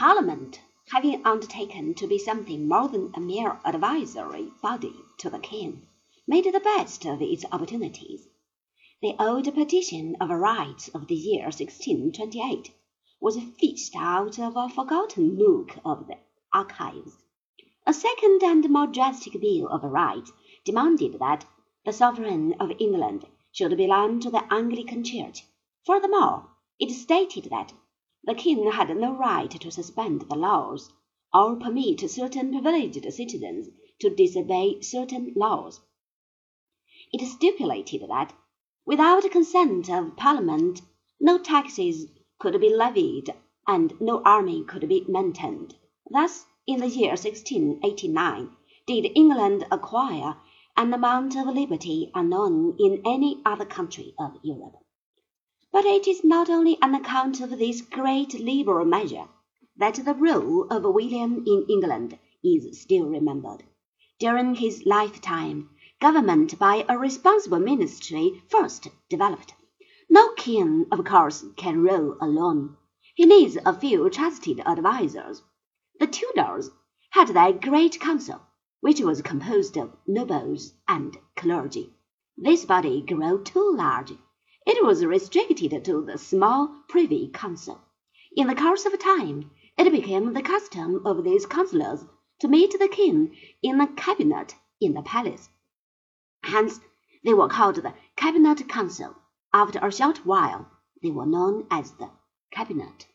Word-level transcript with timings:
Parliament, 0.00 0.62
having 0.92 1.20
undertaken 1.26 1.92
to 1.92 2.06
be 2.06 2.16
something 2.16 2.66
more 2.66 2.88
than 2.88 3.12
a 3.14 3.20
mere 3.20 3.60
advisory 3.66 4.50
body 4.62 4.94
to 5.18 5.28
the 5.28 5.38
king, 5.38 5.86
made 6.26 6.46
the 6.46 6.58
best 6.58 7.04
of 7.04 7.20
its 7.20 7.44
opportunities. 7.52 8.26
The 9.02 9.14
old 9.18 9.52
petition 9.52 10.16
of 10.18 10.30
rights 10.30 10.88
of 10.94 11.06
the 11.06 11.14
year 11.14 11.42
1628 11.42 12.72
was 13.20 13.38
fished 13.58 13.94
out 13.94 14.38
of 14.38 14.56
a 14.56 14.70
forgotten 14.70 15.36
nook 15.36 15.76
of 15.84 16.06
the 16.06 16.16
archives. 16.50 17.18
A 17.86 17.92
second 17.92 18.42
and 18.42 18.70
more 18.70 18.86
drastic 18.86 19.38
bill 19.38 19.68
of 19.68 19.84
rights 19.84 20.32
demanded 20.64 21.18
that 21.18 21.44
the 21.84 21.92
sovereign 21.92 22.54
of 22.58 22.72
England 22.78 23.26
should 23.52 23.76
belong 23.76 24.18
to 24.20 24.30
the 24.30 24.50
Anglican 24.50 25.04
Church. 25.04 25.44
Furthermore, 25.84 26.48
it 26.78 26.90
stated 26.90 27.50
that 27.50 27.74
the 28.24 28.34
king 28.34 28.70
had 28.70 28.94
no 28.96 29.14
right 29.14 29.50
to 29.50 29.70
suspend 29.70 30.22
the 30.22 30.34
laws, 30.34 30.92
or 31.32 31.56
permit 31.56 32.10
certain 32.10 32.50
privileged 32.50 33.02
citizens 33.12 33.68
to 33.98 34.10
disobey 34.10 34.80
certain 34.82 35.32
laws. 35.34 35.80
It 37.12 37.26
stipulated 37.26 38.02
that, 38.08 38.34
without 38.84 39.30
consent 39.30 39.88
of 39.88 40.16
Parliament, 40.16 40.82
no 41.18 41.38
taxes 41.38 42.06
could 42.38 42.60
be 42.60 42.74
levied 42.74 43.34
and 43.66 43.92
no 44.00 44.22
army 44.22 44.64
could 44.64 44.88
be 44.88 45.04
maintained. 45.08 45.74
Thus, 46.10 46.44
in 46.66 46.80
the 46.80 46.88
year 46.88 47.10
1689, 47.10 48.50
did 48.86 49.12
England 49.14 49.66
acquire 49.70 50.36
an 50.76 50.92
amount 50.92 51.36
of 51.36 51.46
liberty 51.46 52.10
unknown 52.14 52.76
in 52.78 53.02
any 53.04 53.40
other 53.44 53.64
country 53.64 54.14
of 54.18 54.36
Europe. 54.42 54.76
But 55.72 55.84
it 55.84 56.08
is 56.08 56.24
not 56.24 56.50
only 56.50 56.76
on 56.82 56.94
account 56.96 57.40
of 57.40 57.50
this 57.50 57.80
great 57.80 58.34
liberal 58.40 58.84
measure 58.84 59.28
that 59.76 60.04
the 60.04 60.14
rule 60.14 60.64
of 60.64 60.82
William 60.82 61.44
in 61.46 61.64
England 61.68 62.18
is 62.42 62.80
still 62.80 63.06
remembered. 63.06 63.62
During 64.18 64.56
his 64.56 64.84
lifetime, 64.84 65.70
government 66.00 66.58
by 66.58 66.84
a 66.88 66.98
responsible 66.98 67.60
ministry 67.60 68.42
first 68.48 68.88
developed. 69.08 69.54
No 70.08 70.32
king, 70.32 70.86
of 70.90 71.04
course, 71.04 71.44
can 71.56 71.82
rule 71.82 72.16
alone. 72.20 72.76
He 73.14 73.24
needs 73.24 73.56
a 73.64 73.72
few 73.72 74.10
trusted 74.10 74.60
advisers. 74.66 75.42
The 76.00 76.08
Tudors 76.08 76.70
had 77.10 77.28
their 77.28 77.52
great 77.52 78.00
council, 78.00 78.40
which 78.80 79.00
was 79.00 79.22
composed 79.22 79.76
of 79.76 79.96
nobles 80.06 80.72
and 80.88 81.16
clergy. 81.36 81.94
This 82.36 82.64
body 82.64 83.02
grew 83.02 83.44
too 83.44 83.74
large. 83.76 84.14
It 84.66 84.84
was 84.84 85.06
restricted 85.06 85.84
to 85.86 86.04
the 86.04 86.18
small 86.18 86.82
Privy 86.86 87.30
Council. 87.32 87.80
In 88.36 88.46
the 88.46 88.54
course 88.54 88.84
of 88.84 88.98
time, 88.98 89.50
it 89.78 89.90
became 89.90 90.34
the 90.34 90.42
custom 90.42 91.00
of 91.06 91.24
these 91.24 91.46
councillors 91.46 92.04
to 92.40 92.48
meet 92.48 92.78
the 92.78 92.88
king 92.88 93.34
in 93.62 93.80
a 93.80 93.88
cabinet 93.88 94.54
in 94.78 94.92
the 94.92 95.02
palace. 95.02 95.48
Hence, 96.42 96.80
they 97.24 97.32
were 97.32 97.48
called 97.48 97.76
the 97.76 97.94
Cabinet 98.16 98.68
Council. 98.68 99.16
After 99.52 99.78
a 99.78 99.90
short 99.90 100.26
while, 100.26 100.70
they 101.02 101.10
were 101.10 101.26
known 101.26 101.66
as 101.70 101.92
the 101.92 102.10
Cabinet. 102.50 103.06